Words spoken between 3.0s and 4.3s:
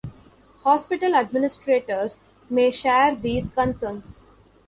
these concerns.